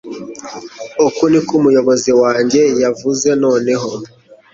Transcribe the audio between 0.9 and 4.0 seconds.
Uku niko umuyobozi wanjye yavuze Noneho